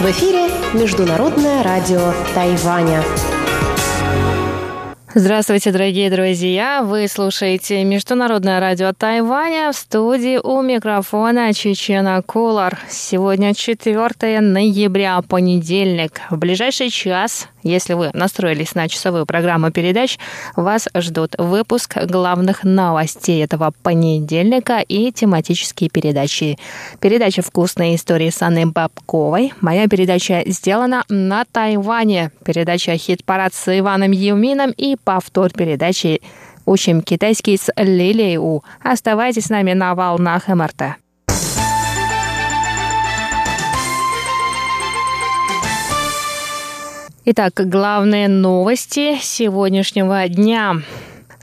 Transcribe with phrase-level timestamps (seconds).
[0.00, 3.04] В эфире Международное радио Тайваня.
[5.14, 6.82] Здравствуйте, дорогие друзья!
[6.82, 12.78] Вы слушаете Международное радио Тайваня в студии у микрофона Чечена Кулар.
[12.90, 16.20] Сегодня 4 ноября, понедельник.
[16.28, 20.18] В ближайший час если вы настроились на часовую программу передач,
[20.54, 26.58] вас ждут выпуск главных новостей этого понедельника и тематические передачи.
[27.00, 29.52] Передача «Вкусные истории» с Анной Бабковой.
[29.60, 32.30] Моя передача сделана на Тайване.
[32.44, 36.20] Передача «Хит-парад» с Иваном Юмином и повтор передачи
[36.64, 38.62] «Учим китайский» с Лилией У.
[38.82, 41.05] Оставайтесь с нами на волнах МРТ.
[47.28, 50.76] Итак, главные новости сегодняшнего дня.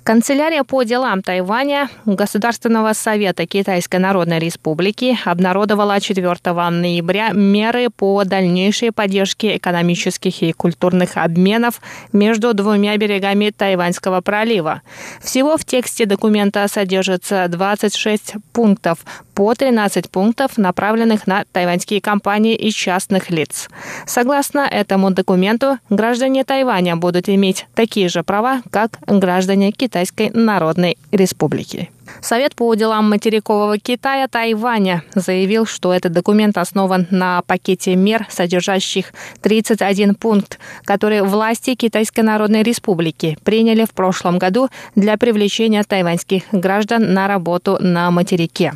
[0.04, 8.92] Канцелярия по делам Тайваня Государственного совета Китайской Народной Республики обнародовала 4 ноября меры по дальнейшей
[8.92, 11.80] поддержке экономических и культурных обменов
[12.12, 14.82] между двумя берегами Тайваньского пролива.
[15.22, 18.98] Всего в тексте документа содержится 26 пунктов,
[19.34, 23.68] по 13 пунктов, направленных на тайваньские компании и частных лиц.
[24.06, 30.98] Согласно этому документу, граждане Тайваня будут иметь такие же права, как граждане Китая Китайской Народной
[31.12, 31.92] Республики.
[32.22, 39.14] Совет по делам материкового Китая Тайваня заявил, что этот документ основан на пакете мер, содержащих
[39.42, 47.14] 31 пункт, которые власти Китайской Народной Республики приняли в прошлом году для привлечения тайваньских граждан
[47.14, 48.74] на работу на материке.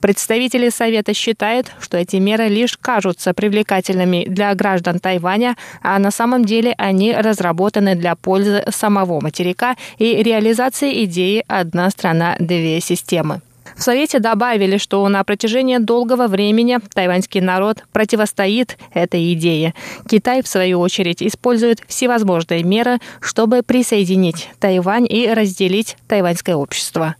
[0.00, 6.44] Представители Совета считают, что эти меры лишь кажутся привлекательными для граждан Тайваня, а на самом
[6.44, 13.40] деле они разработаны для пользы самого материка и реализации идеи «одна страна, две системы».
[13.76, 19.74] В Совете добавили, что на протяжении долгого времени тайваньский народ противостоит этой идее.
[20.08, 27.16] Китай, в свою очередь, использует всевозможные меры, чтобы присоединить Тайвань и разделить тайваньское общество.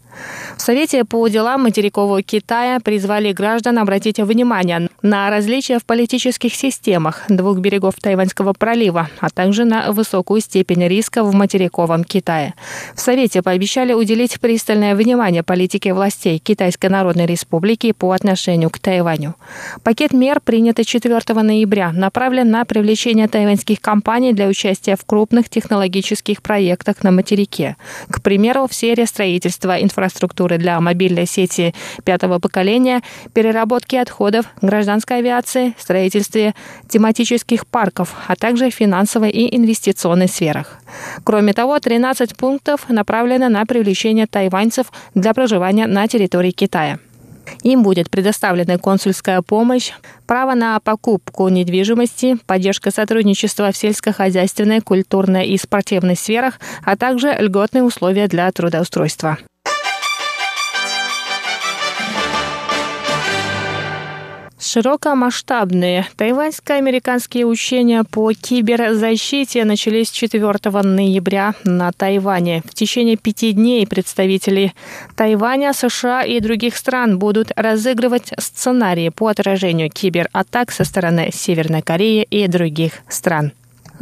[0.56, 7.22] В Совете по делам материкового Китая призвали граждан обратить внимание на различия в политических системах
[7.28, 12.54] двух берегов Тайваньского пролива, а также на высокую степень риска в материковом Китае.
[12.94, 19.34] В Совете пообещали уделить пристальное внимание политике властей Китайской Народной Республики по отношению к Тайваню.
[19.82, 26.42] Пакет мер, принятый 4 ноября, направлен на привлечение тайваньских компаний для участия в крупных технологических
[26.42, 27.76] проектах на материке.
[28.10, 31.74] К примеру, в сфере строительства инфраструктуры инфраструктуры для мобильной сети
[32.04, 33.02] пятого поколения,
[33.34, 36.54] переработки отходов, гражданской авиации, строительстве
[36.88, 40.78] тематических парков, а также финансовой и инвестиционной сферах.
[41.24, 46.98] Кроме того, 13 пунктов направлены на привлечение тайваньцев для проживания на территории Китая.
[47.62, 49.92] Им будет предоставлена консульская помощь,
[50.26, 57.82] право на покупку недвижимости, поддержка сотрудничества в сельскохозяйственной, культурной и спортивной сферах, а также льготные
[57.82, 59.38] условия для трудоустройства.
[64.72, 70.40] Широкомасштабные тайваньско-американские учения по киберзащите начались 4
[70.84, 72.62] ноября на Тайване.
[72.64, 74.72] В течение пяти дней представители
[75.16, 82.22] Тайваня, США и других стран будут разыгрывать сценарии по отражению кибератак со стороны Северной Кореи
[82.30, 83.50] и других стран.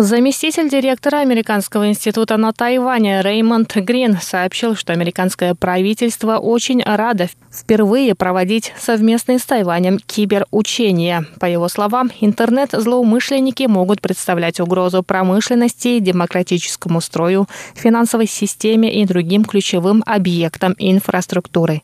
[0.01, 8.15] Заместитель директора Американского института на Тайване Реймонд Грин сообщил, что американское правительство очень радо впервые
[8.15, 11.27] проводить совместные с Тайванем киберучения.
[11.41, 20.05] По его словам, интернет-злоумышленники могут представлять угрозу промышленности, демократическому строю, финансовой системе и другим ключевым
[20.07, 21.83] объектам инфраструктуры.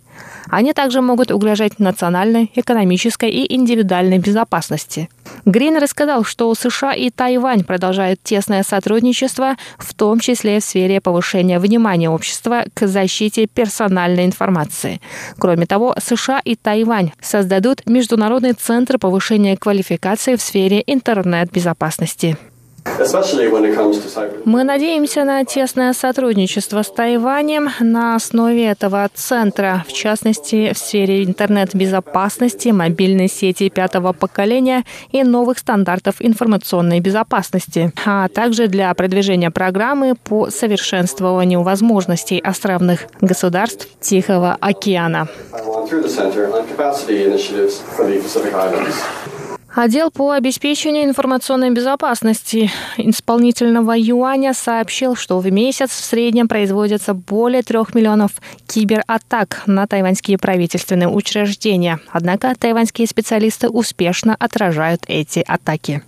[0.51, 5.09] Они также могут угрожать национальной, экономической и индивидуальной безопасности.
[5.45, 11.59] Грин рассказал, что США и Тайвань продолжают тесное сотрудничество, в том числе в сфере повышения
[11.59, 15.01] внимания общества к защите персональной информации.
[15.39, 22.37] Кроме того, США и Тайвань создадут Международный центр повышения квалификации в сфере интернет-безопасности.
[24.45, 31.25] Мы надеемся на тесное сотрудничество с Тайванем на основе этого центра, в частности, в сфере
[31.25, 40.15] интернет-безопасности, мобильной сети пятого поколения и новых стандартов информационной безопасности, а также для продвижения программы
[40.15, 45.29] по совершенствованию возможностей островных государств Тихого океана.
[49.75, 57.63] Отдел по обеспечению информационной безопасности исполнительного юаня сообщил, что в месяц в среднем производится более
[57.63, 58.31] трех миллионов
[58.69, 61.99] кибератак на тайваньские правительственные учреждения.
[62.13, 66.05] Однако тайваньские специалисты успешно отражают эти атаки.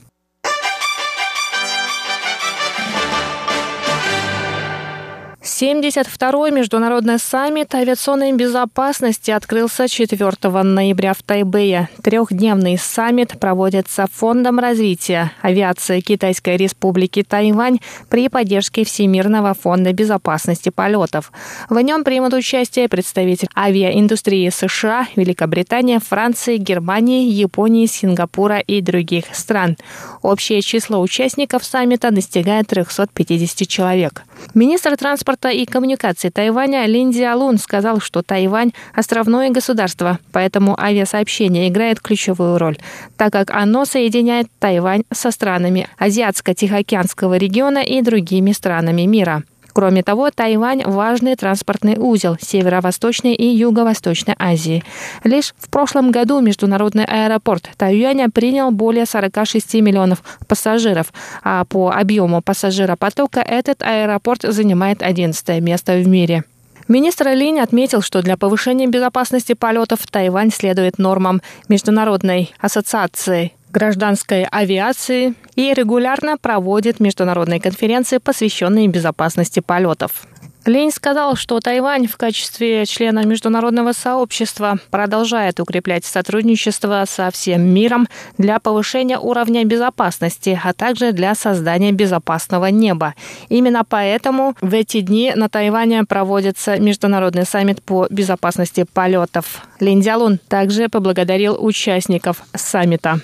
[5.58, 11.88] 72-й международный саммит авиационной безопасности открылся 4 ноября в Тайбэе.
[12.02, 17.78] Трехдневный саммит проводится Фондом развития авиации Китайской Республики Тайвань
[18.10, 21.32] при поддержке Всемирного фонда безопасности полетов.
[21.70, 29.78] В нем примут участие представители авиаиндустрии США, Великобритании, Франции, Германии, Японии, Сингапура и других стран.
[30.20, 34.22] Общее число участников саммита достигает 350 человек.
[34.54, 42.00] Министр транспорта и коммуникаций Тайваня Лин Диалун сказал, что Тайвань– островное государство, поэтому авиасообщение играет
[42.00, 42.78] ключевую роль,
[43.16, 49.42] так как оно соединяет Тайвань со странами Азиатско-Тихоокеанского региона и другими странами мира.
[49.76, 54.82] Кроме того, Тайвань– важный транспортный узел Северо-Восточной и Юго-Восточной Азии.
[55.22, 61.12] Лишь в прошлом году международный аэропорт Тайюаня принял более 46 миллионов пассажиров,
[61.42, 66.44] а по объему пассажиропотока этот аэропорт занимает 11 место в мире.
[66.88, 75.34] Министр Линь отметил, что для повышения безопасности полетов Тайвань следует нормам Международной ассоциации гражданской авиации
[75.54, 80.26] и регулярно проводит международные конференции, посвященные безопасности полетов.
[80.64, 88.08] Лень сказал, что Тайвань в качестве члена международного сообщества продолжает укреплять сотрудничество со всем миром
[88.38, 93.14] для повышения уровня безопасности, а также для создания безопасного неба.
[93.50, 99.68] Именно поэтому в эти дни на Тайване проводится международный саммит по безопасности полетов.
[99.80, 103.20] Лин Дялун также поблагодарил участников саммита.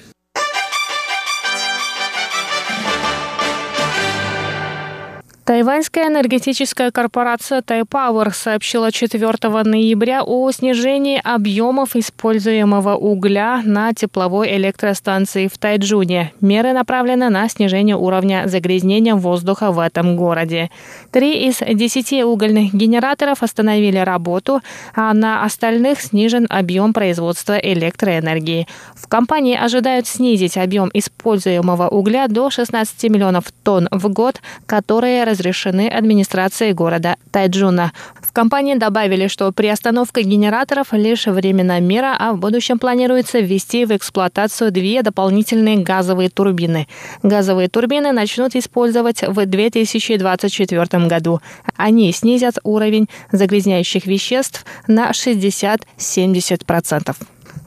[5.45, 9.33] Тайваньская энергетическая корпорация Тайпауэр сообщила 4
[9.65, 16.33] ноября о снижении объемов используемого угля на тепловой электростанции в Тайджуне.
[16.41, 20.71] Меры направлены на снижение уровня загрязнения воздуха в этом городе.
[21.11, 24.61] Три из десяти угольных генераторов остановили работу,
[24.95, 28.69] а на остальных снижен объем производства электроэнергии.
[28.95, 35.89] В компании ожидают снизить объем используемого угля до 16 миллионов тонн в год, которые разрешены
[35.89, 37.93] администрацией города Тайджуна.
[38.21, 43.91] В компании добавили, что приостановка генераторов лишь временная мера, а в будущем планируется ввести в
[43.91, 46.87] эксплуатацию две дополнительные газовые турбины.
[47.23, 51.41] Газовые турбины начнут использовать в 2024 году.
[51.77, 57.17] Они снизят уровень загрязняющих веществ на 60-70%.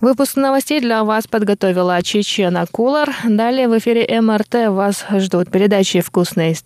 [0.01, 3.15] Выпуск новостей для вас подготовила Чечена Кулар.
[3.23, 6.63] Далее в эфире МРТ вас ждут передачи «Вкусные истории»